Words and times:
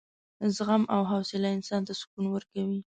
زغم 0.55 0.83
او 0.95 1.01
حوصله 1.11 1.47
انسان 1.57 1.81
ته 1.87 1.93
سکون 1.99 2.25
ورکوي. 2.29 2.79